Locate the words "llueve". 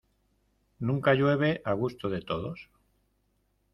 1.13-1.61